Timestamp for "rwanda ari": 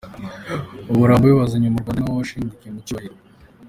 1.83-2.01